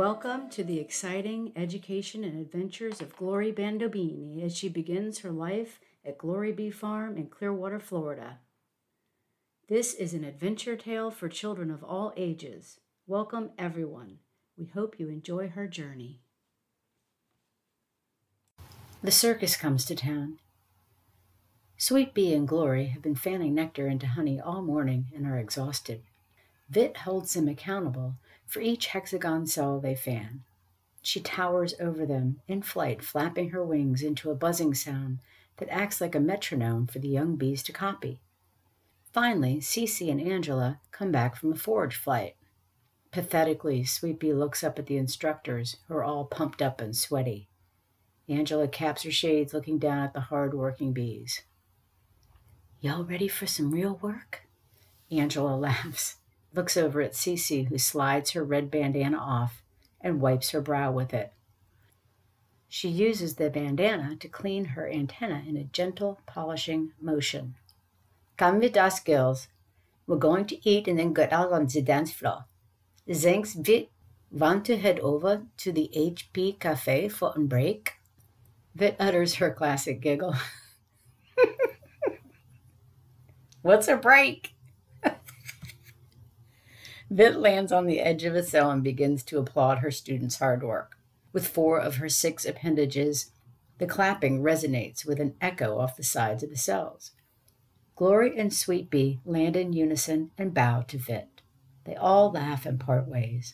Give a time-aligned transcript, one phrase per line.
[0.00, 5.78] Welcome to the exciting education and adventures of Glory Bandobini as she begins her life
[6.06, 8.38] at Glory Bee Farm in Clearwater, Florida.
[9.68, 12.80] This is an adventure tale for children of all ages.
[13.06, 14.20] Welcome, everyone.
[14.56, 16.22] We hope you enjoy her journey.
[19.02, 20.38] The circus comes to town.
[21.76, 26.04] Sweet Bee and Glory have been fanning nectar into honey all morning and are exhausted.
[26.70, 28.14] Vit holds them accountable
[28.46, 30.44] for each hexagon cell they fan.
[31.02, 35.18] She towers over them in flight, flapping her wings into a buzzing sound
[35.56, 38.20] that acts like a metronome for the young bees to copy.
[39.12, 42.36] Finally, Cece and Angela come back from a forage flight.
[43.10, 47.48] Pathetically, Sweet Bee looks up at the instructors, who are all pumped up and sweaty.
[48.28, 51.42] Angela caps her shades, looking down at the hard working bees.
[52.80, 54.42] Y'all ready for some real work?
[55.10, 56.16] Angela laughs,
[56.54, 59.62] looks over at Cece, who slides her red bandana off
[60.00, 61.32] and wipes her brow with it.
[62.68, 67.56] She uses the bandana to clean her antenna in a gentle, polishing motion.
[68.36, 69.48] Come with us, girls.
[70.06, 72.44] We're going to eat and then get out on the dance floor.
[73.12, 73.90] Thanks, Vit.
[74.30, 77.94] Want to head over to the HP Cafe for a break?
[78.76, 80.36] Vit utters her classic giggle.
[83.62, 84.54] What's a break?
[87.20, 90.62] Vit lands on the edge of a cell and begins to applaud her students' hard
[90.62, 90.96] work.
[91.34, 93.30] With four of her six appendages,
[93.76, 97.10] the clapping resonates with an echo off the sides of the cells.
[97.94, 101.42] Glory and Sweet Bee land in unison and bow to Vit.
[101.84, 103.52] They all laugh and part ways.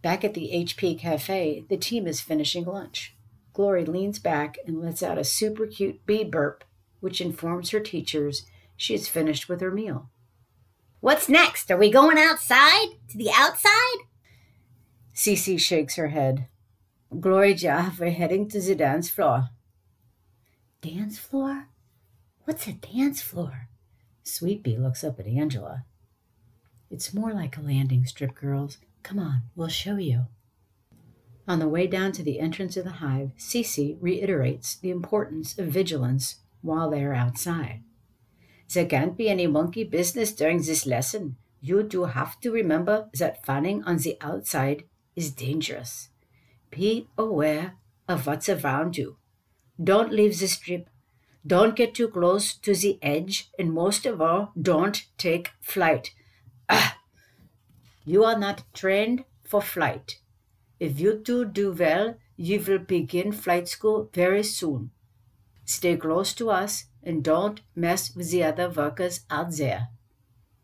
[0.00, 3.14] Back at the HP Cafe, the team is finishing lunch.
[3.52, 6.64] Glory leans back and lets out a super cute bee burp,
[7.00, 8.46] which informs her teachers
[8.78, 10.08] she is finished with her meal.
[11.04, 11.70] What's next?
[11.70, 12.86] Are we going outside?
[13.10, 14.06] To the outside?
[15.14, 16.46] Cece shakes her head.
[17.20, 19.50] Glory Ja, we're heading to the dance floor.
[20.80, 21.68] Dance floor?
[22.44, 23.68] What's a dance floor?
[24.22, 25.84] Sweet Bee looks up at Angela.
[26.90, 28.78] It's more like a landing strip, girls.
[29.02, 30.28] Come on, we'll show you.
[31.46, 35.66] On the way down to the entrance of the hive, Cece reiterates the importance of
[35.66, 37.82] vigilance while they are outside.
[38.72, 41.36] There can't be any monkey business during this lesson.
[41.60, 44.84] You do have to remember that fanning on the outside
[45.16, 46.08] is dangerous.
[46.70, 47.76] Be aware
[48.08, 49.16] of what's around you.
[49.82, 50.88] Don't leave the strip.
[51.46, 53.50] Don't get too close to the edge.
[53.58, 56.10] And most of all, don't take flight.
[56.68, 56.98] Ah!
[58.04, 60.18] You are not trained for flight.
[60.80, 64.90] If you two do well, you will begin flight school very soon.
[65.64, 69.88] Stay close to us and don't mess with the other workers out there.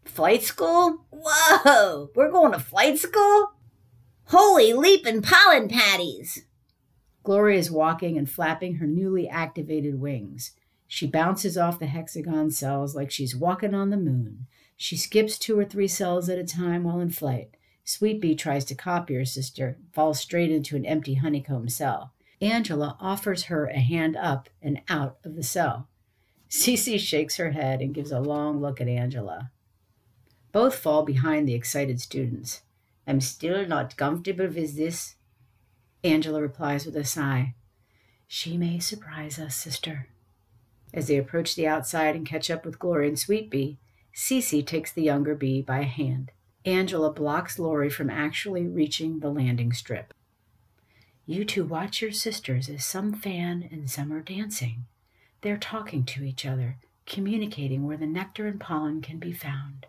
[0.05, 1.07] Flight school?
[1.11, 2.11] Whoa!
[2.15, 3.53] We're going to flight school?
[4.27, 6.45] Holy leaping pollen patties!
[7.23, 10.53] Gloria is walking and flapping her newly activated wings.
[10.87, 14.47] She bounces off the hexagon cells like she's walking on the moon.
[14.77, 17.57] She skips two or three cells at a time while in flight.
[17.85, 22.15] Sweet Bee tries to copy her sister, falls straight into an empty honeycomb cell.
[22.41, 25.89] Angela offers her a hand up and out of the cell.
[26.51, 29.53] Cece shakes her head and gives a long look at Angela.
[30.53, 32.63] Both fall behind the excited students.
[33.07, 35.15] I'm still not comfortable with this.
[36.03, 37.55] Angela replies with a sigh.
[38.27, 40.09] She may surprise us, sister.
[40.93, 43.79] As they approach the outside and catch up with Glory and Sweet Bee,
[44.15, 46.33] Cece takes the younger bee by a hand.
[46.65, 50.13] Angela blocks Lori from actually reaching the landing strip.
[51.27, 54.87] You two watch your sisters as some fan and some are dancing.
[55.43, 59.87] They're talking to each other, communicating where the nectar and pollen can be found.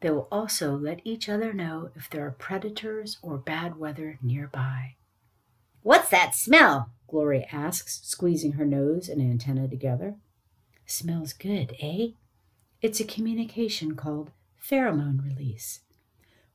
[0.00, 4.94] They will also let each other know if there are predators or bad weather nearby.
[5.82, 6.90] What's that smell?
[7.08, 10.16] Glory asks, squeezing her nose and antenna together.
[10.84, 12.08] Smells good, eh?
[12.82, 14.30] It's a communication called
[14.62, 15.80] pheromone release.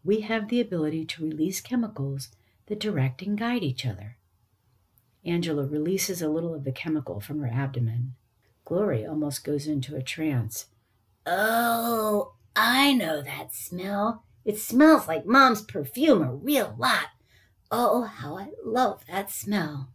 [0.04, 2.30] We have the ability to release chemicals
[2.68, 4.18] that direct and guide each other.
[5.26, 8.16] Angela releases a little of the chemical from her abdomen.
[8.72, 10.68] Glory almost goes into a trance.
[11.26, 14.24] Oh, I know that smell.
[14.46, 17.08] It smells like Mom's perfume a real lot.
[17.70, 19.90] Oh, how I love that smell.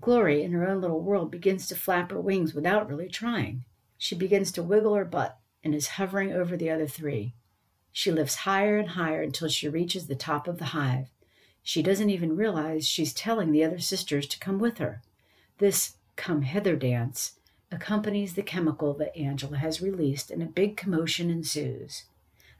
[0.00, 3.66] Glory, in her own little world, begins to flap her wings without really trying.
[3.98, 7.34] She begins to wiggle her butt and is hovering over the other three.
[7.92, 11.10] She lifts higher and higher until she reaches the top of the hive.
[11.62, 15.02] She doesn't even realize she's telling the other sisters to come with her.
[15.58, 17.32] This come hither dance
[17.72, 22.04] accompanies the chemical that Angela has released, and a big commotion ensues.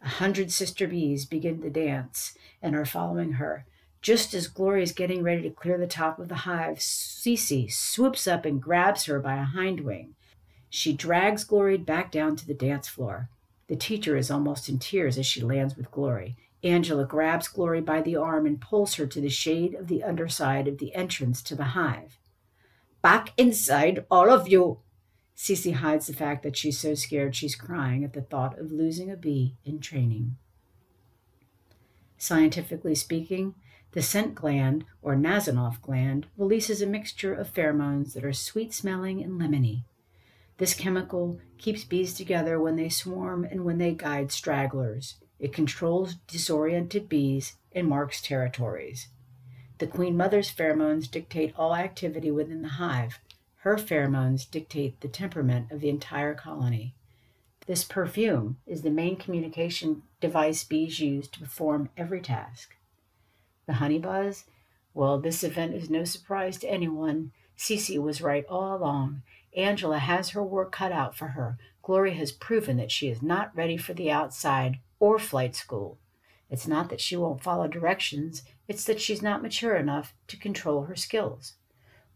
[0.02, 3.66] A hundred sister bees begin to dance and are following her.
[4.02, 8.26] Just as Glory is getting ready to clear the top of the hive, Cece swoops
[8.26, 10.14] up and grabs her by a hind wing.
[10.70, 13.28] She drags Glory back down to the dance floor.
[13.66, 16.36] The teacher is almost in tears as she lands with Glory.
[16.62, 20.66] Angela grabs Glory by the arm and pulls her to the shade of the underside
[20.66, 22.18] of the entrance to the hive.
[23.02, 24.78] Back inside, all of you,
[25.40, 29.10] Cece hides the fact that she's so scared she's crying at the thought of losing
[29.10, 30.36] a bee in training.
[32.18, 33.54] Scientifically speaking,
[33.92, 39.22] the scent gland, or Nasonov gland, releases a mixture of pheromones that are sweet smelling
[39.24, 39.84] and lemony.
[40.58, 45.14] This chemical keeps bees together when they swarm and when they guide stragglers.
[45.38, 49.08] It controls disoriented bees and marks territories.
[49.78, 53.20] The queen mother's pheromones dictate all activity within the hive,
[53.62, 56.94] her pheromones dictate the temperament of the entire colony.
[57.66, 62.74] This perfume is the main communication device bees use to perform every task.
[63.66, 64.44] The honey buzz?
[64.94, 67.32] Well, this event is no surprise to anyone.
[67.58, 69.22] Cece was right all along.
[69.54, 71.58] Angela has her work cut out for her.
[71.82, 75.98] Glory has proven that she is not ready for the outside or flight school.
[76.48, 80.84] It's not that she won't follow directions, it's that she's not mature enough to control
[80.84, 81.56] her skills.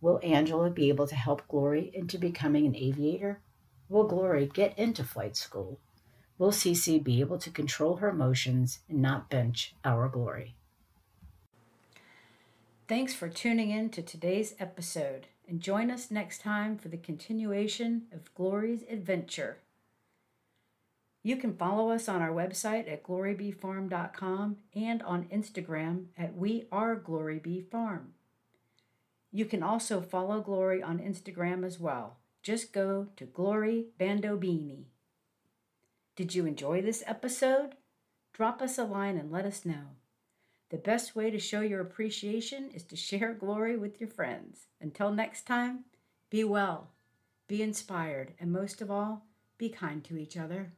[0.05, 3.41] Will Angela be able to help Glory into becoming an aviator?
[3.89, 5.81] Will Glory get into flight school?
[6.37, 10.57] Will Cece be able to control her emotions and not bench our Glory?
[12.87, 18.03] Thanks for tuning in to today's episode and join us next time for the continuation
[18.13, 19.61] of Glory's adventure.
[21.23, 26.95] You can follow us on our website at glorybeefarm.com and on Instagram at We Are
[26.95, 28.13] Glory Bee Farm.
[29.37, 32.19] You can also follow Glory on Instagram as well.
[32.41, 34.85] Just go to Glory Bandobini.
[36.15, 37.75] Did you enjoy this episode?
[38.33, 39.97] Drop us a line and let us know.
[40.71, 44.67] The best way to show your appreciation is to share glory with your friends.
[44.81, 45.81] Until next time,
[46.31, 46.93] be well,
[47.49, 49.27] be inspired, and most of all,
[49.59, 50.75] be kind to each other.